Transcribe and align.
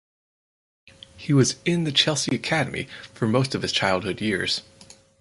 He 1.15 1.31
was 1.31 1.57
in 1.63 1.83
the 1.83 1.91
Chelsea 1.91 2.35
academy 2.35 2.87
for 3.13 3.27
most 3.27 3.53
of 3.53 3.61
his 3.61 3.71
childhood 3.71 4.19
years. 4.19 4.63